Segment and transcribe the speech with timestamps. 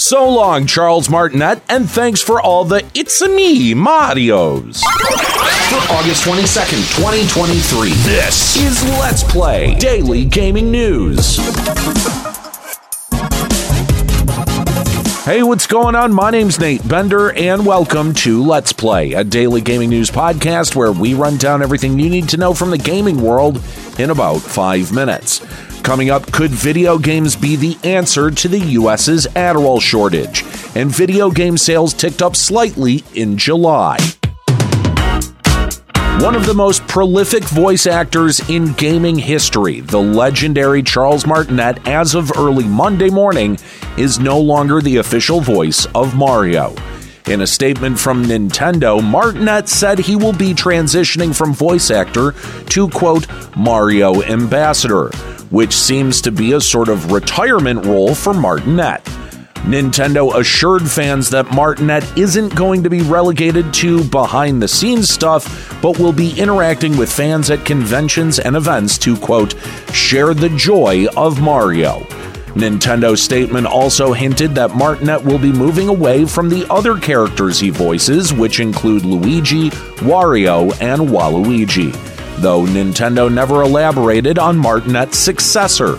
[0.00, 4.80] So long, Charles Martinet, and thanks for all the It's a Me Marios.
[5.68, 11.36] For August 22nd, 2023, this is Let's Play Daily Gaming News.
[15.26, 16.14] Hey, what's going on?
[16.14, 20.92] My name's Nate Bender, and welcome to Let's Play, a daily gaming news podcast where
[20.92, 23.62] we run down everything you need to know from the gaming world
[23.98, 25.42] in about five minutes.
[25.82, 30.44] Coming up, could video games be the answer to the US's Adderall shortage?
[30.76, 33.96] And video game sales ticked up slightly in July.
[36.20, 42.14] One of the most prolific voice actors in gaming history, the legendary Charles Martinet, as
[42.14, 43.58] of early Monday morning,
[43.96, 46.74] is no longer the official voice of Mario.
[47.26, 52.32] In a statement from Nintendo, Martinet said he will be transitioning from voice actor
[52.66, 53.26] to, quote,
[53.56, 55.10] Mario ambassador,
[55.50, 59.04] which seems to be a sort of retirement role for Martinet.
[59.64, 65.78] Nintendo assured fans that Martinet isn't going to be relegated to behind the scenes stuff,
[65.82, 69.54] but will be interacting with fans at conventions and events to, quote,
[69.92, 72.00] share the joy of Mario.
[72.54, 77.70] Nintendo's statement also hinted that Martinet will be moving away from the other characters he
[77.70, 81.92] voices, which include Luigi, Wario, and Waluigi,
[82.40, 85.96] though Nintendo never elaborated on Martinet's successor.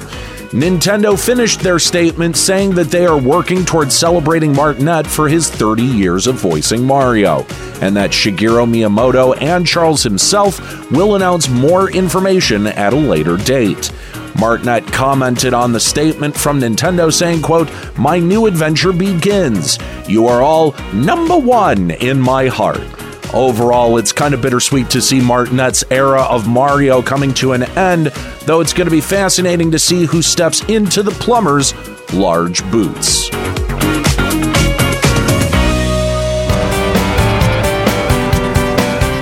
[0.52, 5.81] Nintendo finished their statement saying that they are working towards celebrating Martinet for his 30
[5.81, 7.46] years of voicing Mario,
[7.80, 13.91] and that Shigeru Miyamoto and Charles himself will announce more information at a later date.
[14.38, 19.80] Martinet commented on the statement from Nintendo saying, quote, My new adventure begins.
[20.07, 23.00] You are all number one in my heart.
[23.34, 28.08] Overall, it's kind of bittersweet to see Martinet's era of Mario coming to an end,
[28.46, 31.74] though it's going to be fascinating to see who steps into the plumber's
[32.14, 33.30] large boots.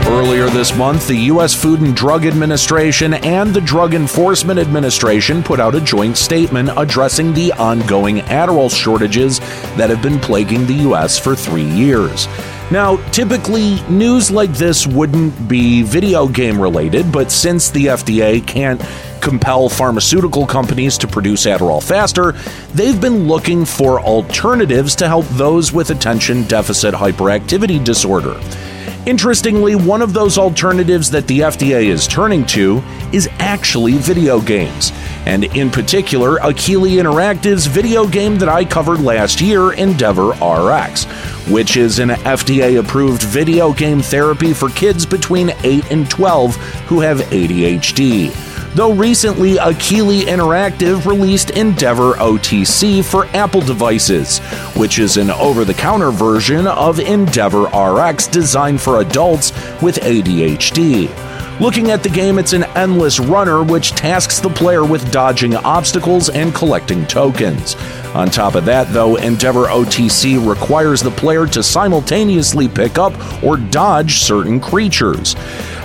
[0.07, 1.53] Earlier this month, the U.S.
[1.53, 7.31] Food and Drug Administration and the Drug Enforcement Administration put out a joint statement addressing
[7.33, 9.39] the ongoing Adderall shortages
[9.77, 11.19] that have been plaguing the U.S.
[11.19, 12.27] for three years.
[12.71, 18.79] Now, typically, news like this wouldn't be video game related, but since the FDA can't
[19.21, 22.33] compel pharmaceutical companies to produce Adderall faster,
[22.75, 28.39] they've been looking for alternatives to help those with attention deficit hyperactivity disorder.
[29.07, 34.91] Interestingly, one of those alternatives that the FDA is turning to is actually video games,
[35.25, 41.07] and in particular, Akili Interactive's video game that I covered last year, Endeavor RX,
[41.49, 46.55] which is an FDA approved video game therapy for kids between 8 and 12
[46.87, 48.33] who have ADHD.
[48.75, 54.39] Though recently, Akili Interactive released Endeavor OTC for Apple devices,
[54.75, 59.51] which is an over the counter version of Endeavor RX designed for adults
[59.81, 61.09] with ADHD.
[61.59, 66.29] Looking at the game, it's an endless runner which tasks the player with dodging obstacles
[66.29, 67.75] and collecting tokens.
[68.15, 73.13] On top of that, though, Endeavor OTC requires the player to simultaneously pick up
[73.43, 75.35] or dodge certain creatures.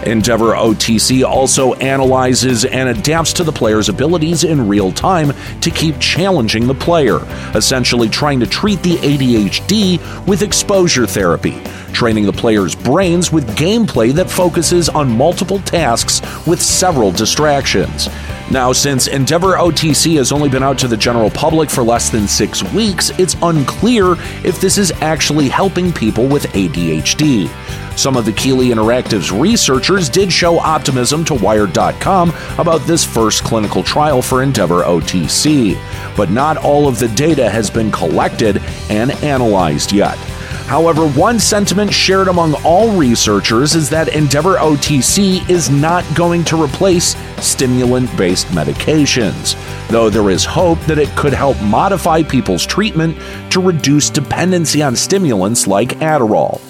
[0.07, 5.99] Endeavor OTC also analyzes and adapts to the player's abilities in real time to keep
[5.99, 7.19] challenging the player,
[7.55, 11.63] essentially trying to treat the ADHD with exposure therapy,
[11.93, 18.09] training the player's brains with gameplay that focuses on multiple tasks with several distractions.
[18.51, 22.29] Now, since Endeavor OTC has only been out to the general public for less than
[22.29, 24.13] six weeks, it's unclear
[24.45, 27.49] if this is actually helping people with ADHD.
[27.97, 33.83] Some of the Akili Interactive's researchers did show optimism to Wired.com about this first clinical
[33.83, 35.77] trial for Endeavor OTC,
[36.17, 38.61] but not all of the data has been collected
[38.91, 40.19] and analyzed yet.
[40.67, 46.63] However, one sentiment shared among all researchers is that Endeavor OTC is not going to
[46.63, 49.57] replace stimulant based medications,
[49.89, 53.17] though there is hope that it could help modify people's treatment
[53.53, 56.61] to reduce dependency on stimulants like Adderall,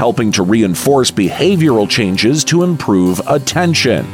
[0.00, 4.06] helping to reinforce behavioral changes to improve attention.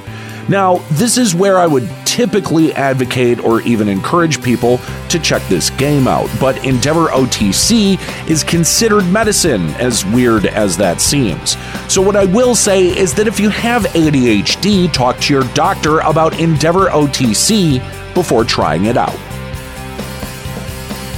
[0.48, 4.80] Now, this is where I would typically advocate or even encourage people
[5.10, 11.00] to check this game out, but Endeavor OTC is considered medicine, as weird as that
[11.00, 11.56] seems.
[11.88, 16.00] So, what I will say is that if you have ADHD, talk to your doctor
[16.00, 17.78] about Endeavor OTC
[18.12, 19.25] before trying it out.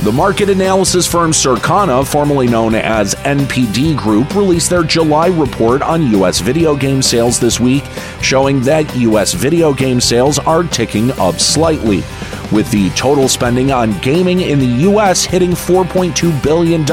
[0.04, 6.12] The market analysis firm Circana, formerly known as NPD Group, released their July report on
[6.12, 6.38] U.S.
[6.38, 7.82] video game sales this week,
[8.22, 9.34] showing that U.S.
[9.34, 12.04] video game sales are ticking up slightly,
[12.52, 15.24] with the total spending on gaming in the U.S.
[15.24, 16.86] hitting $4.2 billion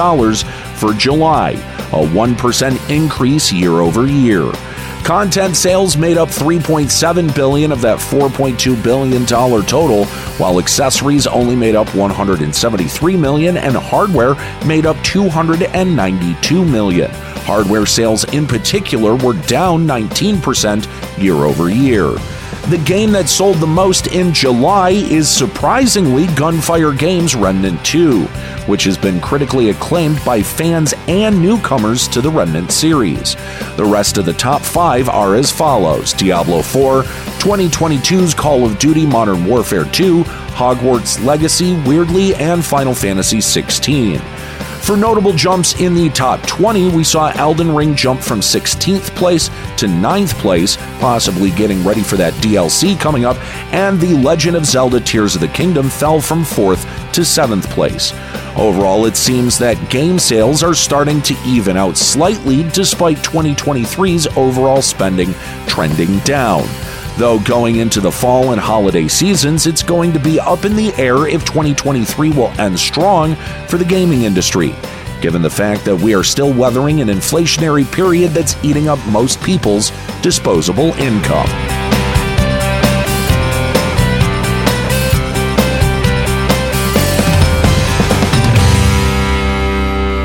[0.76, 4.52] for July, a 1% increase year over year.
[5.06, 10.06] Content sales made up 3.7 billion of that 4.2 billion dollar total,
[10.40, 14.34] while accessories only made up 173 million and hardware
[14.66, 17.12] made up 292 million.
[17.44, 22.16] Hardware sales in particular were down 19% year over year.
[22.70, 28.24] The game that sold the most in July is surprisingly Gunfire Games Remnant 2,
[28.66, 33.36] which has been critically acclaimed by fans and newcomers to the Remnant series.
[33.76, 39.06] The rest of the top five are as follows Diablo 4, 2022's Call of Duty
[39.06, 44.20] Modern Warfare 2, Hogwarts Legacy, Weirdly, and Final Fantasy 16.
[44.86, 49.48] For notable jumps in the top 20, we saw Elden Ring jump from 16th place
[49.78, 53.36] to 9th place, possibly getting ready for that DLC coming up,
[53.74, 56.84] and The Legend of Zelda Tears of the Kingdom fell from 4th
[57.14, 58.14] to 7th place.
[58.56, 64.84] Overall, it seems that game sales are starting to even out slightly despite 2023's overall
[64.84, 65.34] spending
[65.66, 66.64] trending down.
[67.18, 70.94] Though going into the fall and holiday seasons, it's going to be up in the
[70.96, 73.36] air if 2023 will end strong
[73.70, 74.76] for the gaming industry,
[75.22, 79.42] given the fact that we are still weathering an inflationary period that's eating up most
[79.42, 79.92] people's
[80.22, 81.75] disposable income.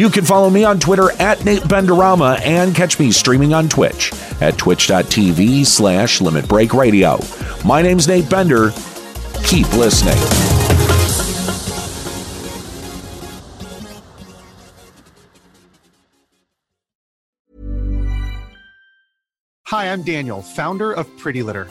[0.00, 4.14] You can follow me on Twitter at Nate Benderama and catch me streaming on Twitch
[4.40, 7.18] at twitch.tv slash Limit Break Radio.
[7.66, 8.70] My name's Nate Bender.
[9.44, 10.16] Keep listening.
[19.66, 21.70] Hi, I'm Daniel, founder of Pretty Litter.